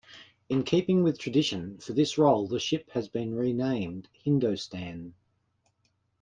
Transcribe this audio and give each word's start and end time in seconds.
In 0.49 0.63
keeping 0.63 1.03
with 1.03 1.19
tradition, 1.19 1.77
for 1.77 1.93
this 1.93 2.17
role 2.17 2.47
the 2.47 2.59
ship 2.59 2.89
has 2.93 3.07
been 3.07 3.35
renamed 3.35 4.09
"Hindostan". 4.25 5.13